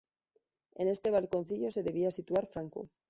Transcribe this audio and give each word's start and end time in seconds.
En 0.73 0.87
este 0.87 1.11
balconcillo 1.11 1.69
se 1.69 1.83
debía 1.83 2.09
situar 2.09 2.47
Franco. 2.47 2.89